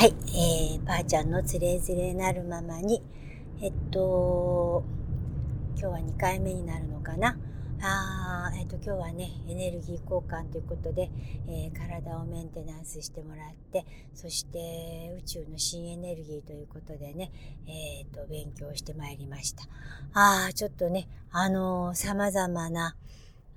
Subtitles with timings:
[0.00, 3.02] はい、えー、ばあちゃんのつれづれなるままに、
[3.60, 4.82] えっと、
[5.76, 7.36] 今日は2回目になるのかな？
[7.82, 11.10] あえっと、今日はね、エネルギー交換ということで、
[11.46, 13.84] えー、体をメンテナンスしてもらって、
[14.14, 17.30] そして宇宙の新エネルギーということでね、
[17.66, 19.64] えっ、と、勉強してまいりました。
[20.14, 22.96] ああ、ちょっとね、あのー、様々な、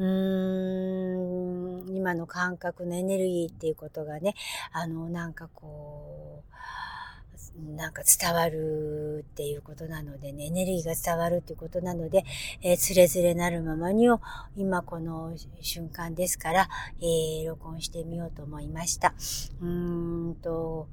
[0.00, 4.34] うーん、今の感覚のエネルギーっていうことがね、
[4.72, 12.24] あの、なんかこう、なんか伝わるっていうことなのでね、エネルギーが伝わるっていうことなので、
[12.62, 14.22] えー、つれづれなるままにを
[14.56, 16.68] 今この瞬間ですから、
[17.00, 19.12] えー、録音してみようと思いました。
[19.60, 20.88] うーんと、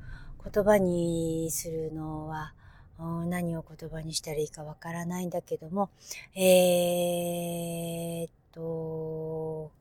[0.53, 2.53] 言葉にするのは、
[3.00, 5.92] 何を言葉にしたらいいかわからないんだけども、
[6.36, 9.71] えー、と、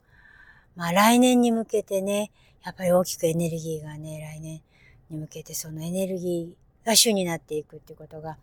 [0.76, 2.30] まあ来年に向けてね、
[2.62, 4.60] やっぱり大きくエネルギーがね、来年
[5.08, 8.36] に向けてそのエネルギーが主になっていくっていうことが、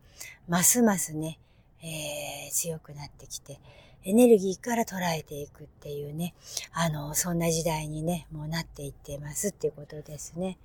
[0.47, 1.40] ますますね、
[1.81, 3.59] えー、強くなってきて、
[4.05, 6.34] エネルギーから捉えていくっていうね、
[6.73, 10.57] あの、そんな時代にね、もうなっていってますっていうことですね。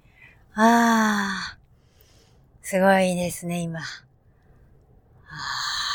[0.54, 1.58] ああ、
[2.62, 3.80] すごいですね、今。
[3.80, 3.82] あ
[5.30, 5.87] あ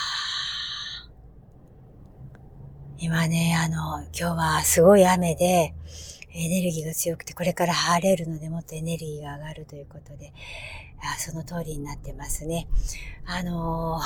[3.04, 5.74] 今ね、あの、今日はすごい雨で、
[6.34, 10.32] エネルギーが強くて、これから晴れるのでもっとエネルギーが上がるということで、
[11.02, 12.66] あその通りになってますね。
[13.26, 14.00] あの、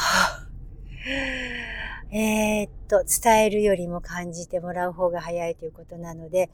[2.10, 6.50] え、っと、伝えるよりも感じてもらう方が早いということなので、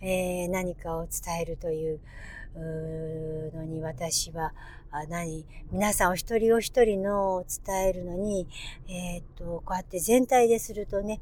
[0.00, 2.00] えー、何かを伝えるという
[3.54, 4.52] のに私は、
[5.08, 8.48] 何皆さんお一人お一人の伝えるのに、
[8.88, 11.20] え、っと、こうやって全体でするとね、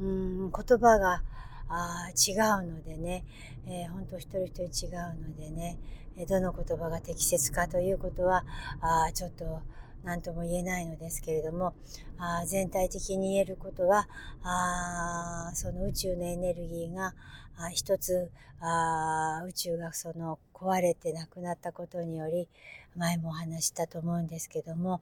[0.00, 1.22] うん言葉が
[1.68, 3.24] あ違うのでね、
[3.66, 4.92] えー、本当一人一人違う
[5.28, 5.78] のでね、
[6.16, 8.44] えどの言葉が適切かということは、
[8.80, 9.60] あちょっと
[10.02, 11.74] 何とも言えないのですけれども、
[12.18, 14.08] あ全体的に言えることは、
[14.42, 17.14] あその宇宙のエネルギーが
[17.56, 22.48] あ一つあ宇宙がその壊れてなくなったことにより、
[22.96, 25.00] 前もお話したと思うんですけども、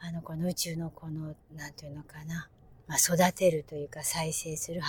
[0.00, 2.48] あの、この宇宙のこの、なんていうのかな、
[2.88, 4.80] まあ、育てるというか再生する、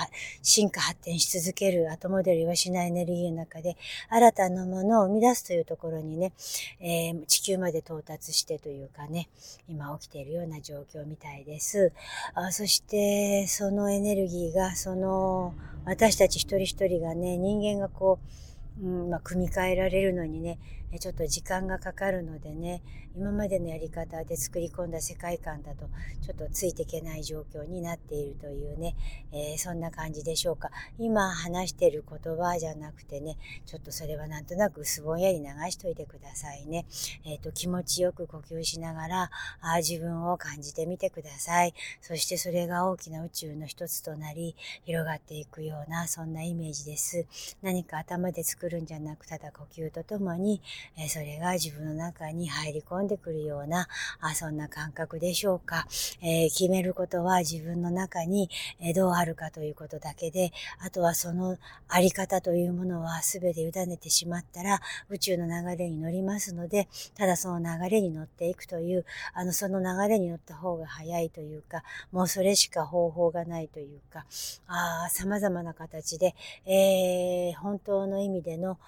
[0.41, 3.77] 進化発展し続ける後戻りはしないエネルギーの中で、
[4.09, 6.31] 新たなものを生み出すというところにね、
[6.79, 9.29] えー、地球まで到達してというかね、
[9.67, 11.91] 今起きているような状況みたいです。
[12.33, 15.53] あそして、そのエネルギーが、その、
[15.85, 18.39] 私たち一人一人がね、人間がこう、
[18.81, 20.59] うんまあ、組み替えられるのにね、
[20.97, 22.81] ちょっと時間がかかるのでね、
[23.15, 25.85] 今までのやり方で作り込んだ世界観だと、
[26.21, 28.95] ちょっとついていけない状況になっているというね、
[29.31, 30.71] えー、そんな感じでしょうか。
[30.97, 36.85] 今話してる言葉じゃなくてね、ちょっとそれはなんとなく薄ぼんやり流しといてくださいね。
[37.25, 39.31] えっ、ー、と、気持ちよく呼吸しながら
[39.61, 41.73] あ、自分を感じてみてください。
[42.01, 47.27] そしてそれが大きな宇宙の一つとなり、広がっていくような、そんなイメージです。
[47.61, 50.61] 何か頭で作るんじゃなく、ただ呼吸とともに、
[50.97, 53.87] えそれが自分の中に入り込んでくるような、
[54.19, 55.87] あそんな感覚でしょうか。
[56.21, 58.49] えー、決めることは自分の中に、
[58.81, 61.57] えどうあるかということだけで、あとはその
[61.87, 74.25] あり方というものは全て委ねてしまったら、宇宙の流れに乗りますので、ただその流れに乗っていくという、あの、その流れに乗った方が早いというか、もうそれしか方法がないというか、
[74.67, 78.79] あ様々な形で、えー、本当の意味ででの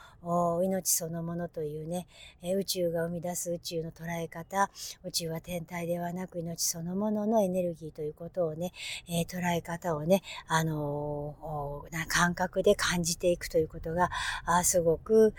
[0.64, 2.08] 命そのものというね、
[2.42, 4.70] え宇宙が生み出す宇宙の捉え方、
[5.04, 8.72] 宇宙は天体ではなく命そのもののエネルギーということをね、
[9.08, 14.10] え捉え方をね、あのー、感覚で感じていくということが、
[14.46, 15.34] あすごく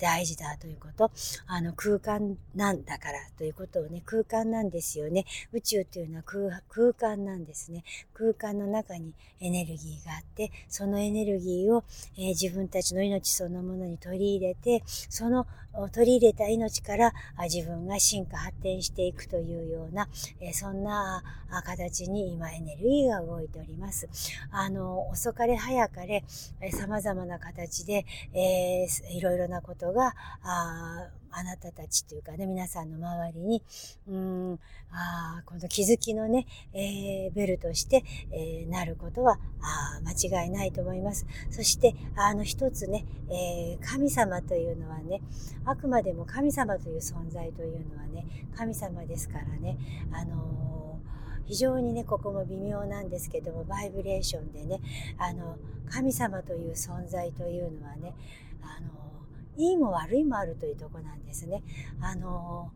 [0.00, 1.10] 大事だということ、
[1.46, 5.24] あの空間なんだからということをね、空間なんですよね。
[5.52, 7.84] 宇宙というのは空空間なんですね。
[8.12, 11.84] 空間の中にエネルギーがあって、そのエネルギーを、
[12.16, 15.46] えー、自分たちの命そのものに取り入れて、その
[15.92, 17.12] 取り入れた命から
[17.44, 20.08] 自分が進化発展していくというような、
[20.52, 21.22] そんな
[21.64, 24.08] 形に今エネルギーが動いております。
[24.50, 26.24] あの、遅かれ早かれ
[26.72, 30.14] 様々な形で、えー、いろいろなことが、
[31.30, 33.62] あなたたちというかね、皆さんの周りに、
[34.08, 34.60] うん、
[34.90, 41.26] あこの気づきのね、えー、ベルとして、えー、なることはあ間違いないと思います。
[41.50, 45.20] そして、あの一つね、えー、神様というのはね、
[45.64, 48.24] あくまでも神様という存在というのはね、
[48.56, 49.76] 神様ですからね、
[50.12, 50.58] あの
[51.48, 54.80] 非常にね、ここも微妙なんですけども、バイブレーションでね、
[55.16, 55.56] あの、
[55.88, 58.14] 神様という存在というのはね、
[58.60, 59.07] あの
[59.58, 61.62] いいも悪いもあるというとこなんですね。
[62.00, 62.70] あの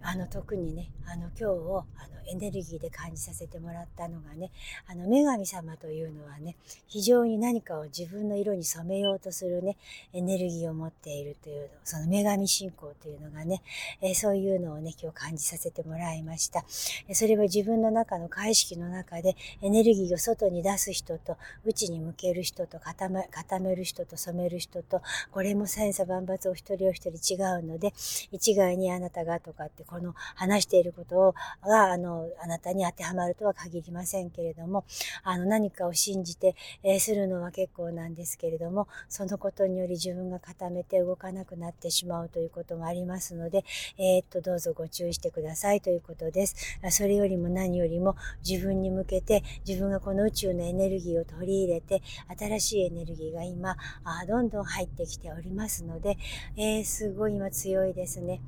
[0.00, 4.50] あの特にね、あの今日をあのエネルギーで感じさせてもらったのがね、
[4.86, 9.76] あの女神様というのはね、非常に何かを自分の色に染めようとするね、
[10.12, 13.62] エネルギーを持っているという、その女神信仰というのがね、
[14.00, 16.64] えそういうのをね、今日感じさせてもらいました。
[17.12, 27.92] それは自分の中の開式の中でエネルギーを外に出す人と、内に向ける人と固め、固める人と染める人と、これも千差万抜お一人お一人違うので、
[28.30, 34.84] 一概にあなたがとかってこの話していることをが、あのあなたに当てはまるとは限りませんけれども、
[35.22, 43.64] あの、何かを信じて、えー、するのは結構なんですけれども、そのことにより自分が固めて動かなくなってしまうということもありますので、
[43.98, 46.56] えー、っと、どうぞご注意してくださいということです。
[46.90, 48.16] それよりも何よりも
[48.48, 52.02] 自分に向けて、自分がこの宇宙のエネルギーを取り入れて、
[52.38, 56.18] 新しいエネルギーが今、あどんどん入ってきておりますので、
[56.56, 58.40] えー、すごい今強いですね。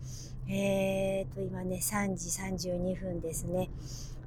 [0.47, 2.29] えーと、今ね、3時
[2.67, 3.71] 32分ですね。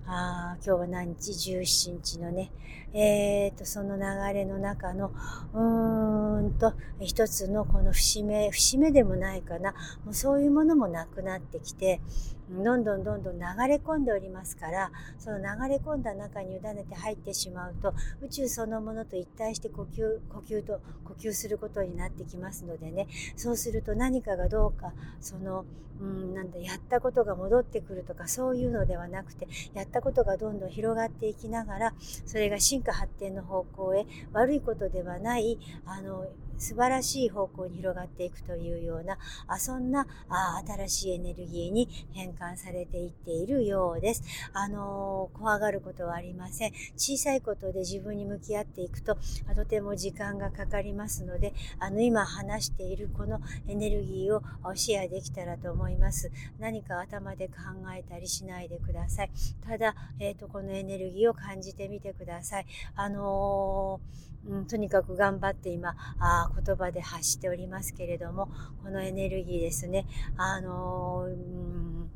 [0.08, 2.52] あ今日は何日 ?17 日のね。
[2.94, 5.12] えーと、その流れの中の、
[5.54, 9.74] うーんと、一つのこの節目、節目でもないかな。
[10.06, 12.02] もうそういうものもなくなってきて、
[12.50, 25.66] どんどんどんどん流れ込んでおりますから、その流れ込んだ中に委ねて入ってしまうと、宇宙そのものと一体して呼吸、呼吸と、呼吸することになってきますのでね、そうすると何かがどうか、その、
[26.00, 31.94] うん、なんだ、やったことが戻ってくるとか、そういうのではなくて、やったことがどんどん広がっていきながら、
[32.26, 39.18] それが進化発展の方向へ、悪いことではない、あの、素晴らしい方向に広がっていくというような、
[39.48, 44.24] あそんなあ新しいエネルギーに変換されていっているようです。
[44.54, 46.72] あのー、怖がることはありません。
[46.96, 49.18] 小さいことで自分に向き合っていくと、
[49.56, 56.32] とても時間がかかりますので、あの、今話しているこのエネルギーをシェアできたらと思います。
[56.60, 57.54] 何か頭で考
[57.96, 59.32] えたりしないでください。
[59.66, 62.66] ただ、えっ、ー、と、このエネルギーを感じてみてください。
[62.96, 68.50] あのーうん、とにかく頑張って今あ言葉で発しておりますけれども
[68.84, 70.06] このエネルギーですね。
[70.38, 72.10] あのー、うん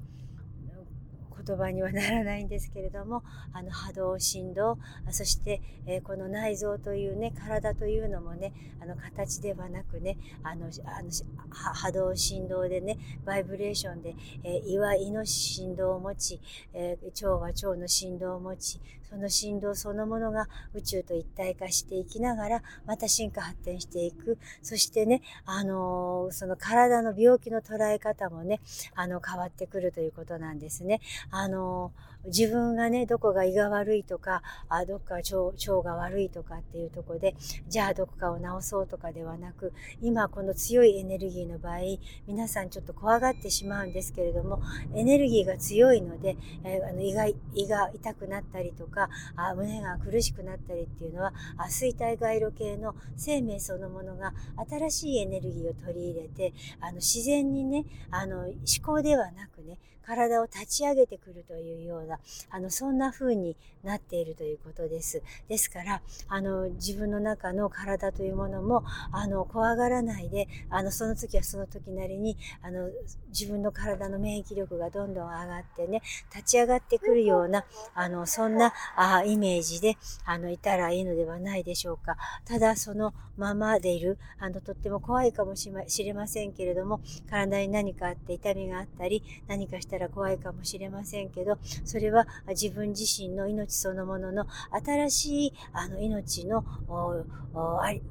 [1.46, 3.24] 言葉にはならないんですけれども、
[3.54, 4.78] あの波動、振動、
[5.10, 11.10] そして、えー、この内臓というね、体というのもね、あの形ではなくね、あの、あの
[11.50, 16.40] 波動、振動でね、バイブレーションで、えー、胃は胃の振動を持ち、
[16.74, 18.80] えー、腸は腸の振動を持ち、
[19.12, 24.38] その振動そのものが宇宙と一体化していきながら、また進化発展していく。
[24.64, 28.62] そしてね、あのー、その体の病気の捉え方もね、
[28.96, 31.02] あの、変わってくるということなんですね。
[31.30, 37.36] あのー自分がね、どこが胃が悪いとか、あどっか腸腸が悪いとかっていうとこで、
[37.68, 41.80] じゃあどこかを治そうとかではなく、今この強いエネルギーの場合、
[42.28, 44.62] 皆さんちょっと怖がってしまうんですけれども、
[44.94, 54.34] エネルギーが強いので、えー、あの胃が胃が痛くなったりとかあ、胸が苦しくなったりっていうのは、あ衰退回路系の生命そのものが
[54.70, 62.20] 新しいエネルギーを取り入れて、あの自然にね、あの思考ではなくね、体を立ち上げてくるというような、
[62.50, 65.22] あの、そんな風になっているということです。
[65.48, 72.90] ですから、あの、自分の中の体というものも、あの、怖がらないで、あの、その時はその時なりに、あの、
[73.30, 76.02] 自分の体の免疫力がどんどん上がってね、
[76.34, 82.18] 立ち上がってくるような、あの、そんな、あイメージで、あの、いたらいいのではないでしょうか。
[82.46, 85.72] ただ、そのままでいる、あの、とっても怖いかもし
[86.04, 96.64] れませんけれども、体に何かあって痛みがあったり、何かしたら怖いかもしれませんけど、それは自分自身の命そのものの新しいあの命の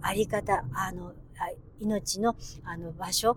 [0.02, 1.14] あり方、あの、
[1.80, 3.36] 命のあの場所、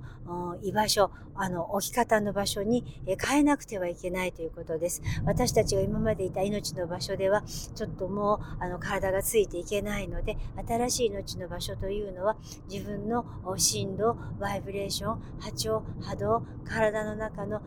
[0.61, 5.01] 居場所、あの置き方の場所に変えなくてはいけないということです。
[5.25, 12.37] 私たちが今までいた命の場所では、ちょっともうあの体がついていけないので、新しい命の場所というのは
[12.69, 13.25] 自分の
[13.57, 17.61] 振動、バイブレーション、波長、波動、体の中の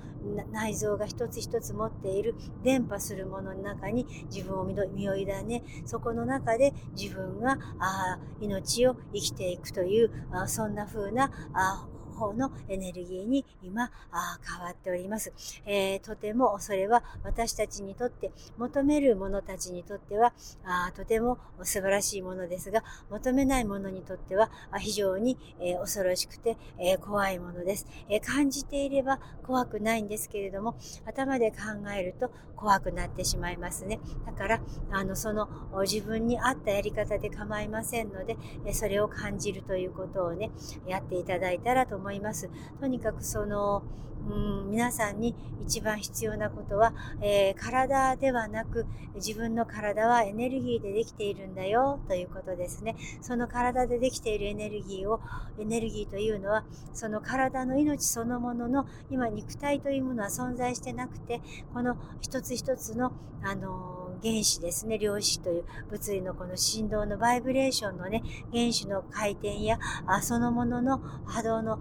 [0.50, 15.32] 内臓が一つ一つ持っている伝播するものの中に自分を身を委ね、そこの中で自分があ命を生きていくという、あそんな風なあ方のエネルギーに今あ変わっております、
[15.66, 20.32] えー、とてもそれは私たちにとって求める者たちにとっては
[20.64, 31.56] あとても素晴らしいものですが求めない者にとっては非常に、えー、恐ろしくて、えー、怖いものです、え感じていれば怖くないんですけれども頭で考
[31.96, 34.00] えると怖くなってしまいますね。
[34.25, 35.49] だからあのその
[35.82, 38.37] 自分に合ったやり方で構いませんので
[38.73, 40.50] それを感じるということをね
[40.87, 42.05] やっていただいたらと思います。
[42.06, 42.48] 思います。
[42.78, 43.82] とにかくその、
[44.30, 45.34] うん、皆さんに
[45.66, 48.86] 一番必要なことは、えー、体ではなく
[49.16, 52.94] 自分の体はエネルギーでできているんだよということですね。
[53.20, 55.20] その体でできているエネルギーを、
[55.58, 61.40] エネルギーというのはその体の命そのものの今肉体というものは存在してなくて、
[61.75, 71.78] この一つ一つの、あのー原子ですね、量子という物理のこの振動のバイブレーションのね、原子の回転や、あそのものの波動の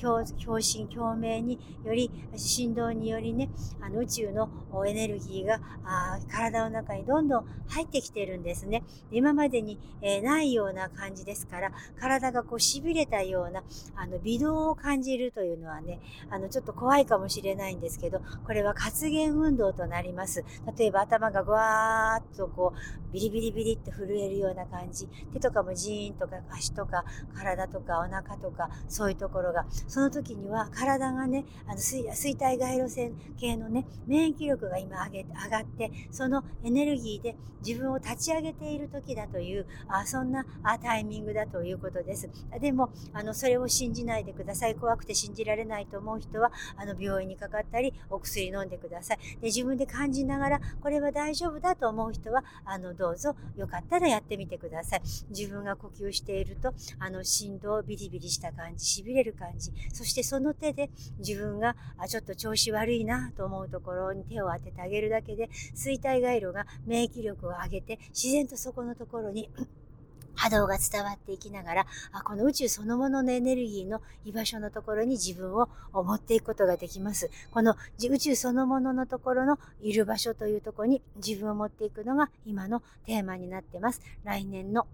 [0.00, 4.48] 共振、共鳴により、振動によりね、あの宇宙の
[4.86, 8.82] エネルギーがあ体の中にどんどん入ってきてるんですね。
[9.10, 13.62] 今までに、えー、ないような感じですから、体がこう痺れたような、
[13.94, 20.44] あの、微動を感じるというのはね、あの、ちょっと怖いかもしれないんですけど、これは活言運動となります。
[20.76, 25.06] 例えば頭がぐわーっとこう、ビリビリビリって震えるような感じ。
[25.32, 37.36] 手とかもジーンとか足とか体とかお腹とかそういうところが、その時には体がね、あの水水体外路線系のね、免疫力が今上げ上がって、そのエネルギーで
[37.66, 42.28] 自分を立ち上げている時だという、あそんなあタイミングだということです。
[42.60, 44.74] でも、あの、それを信じないでください。
[44.74, 49.18] 怖くて信じられないと思う人は、あの、病院にかかったり、お薬飲んでください。
[49.40, 55.02] で、自分で感じながら、これは大丈夫だと思う人は、あの、どうぞよかったらやってみてください。
[55.30, 69.50] 自分が呼吸していると、あの、振動、ビリビリした感じ、しびれる感じ、そしてその手で自分が、あ、ちょっと調子悪いなと思うところに手を当ててあげるだけで、衰退回路が免疫力を上げて、自然とそこのところに
[70.36, 77.30] 波動が伝わっていきながら、あこの宇宙そのもののエネルギーの居場所のところに自分を持っていくことができます。
[77.50, 84.00] この宇宙そのもののところのいる場所というところに自分を持っていくのが今のテーマになってます。
[84.24, 84.86] 来年の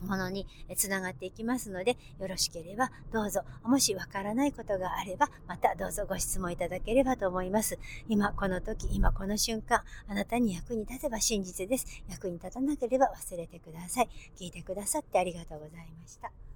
[0.00, 7.78] ものにつながっていきますので、よろしければどうぞ、もしわからないことがあれば、またどうぞご質問いただければと思います。
[8.08, 12.02] 今この時、今この瞬間、あなたに役に立てば真実です。
[12.08, 14.08] 役に立たなければ忘れてください。
[14.38, 16.49] 聞いてくださってありがとうございました。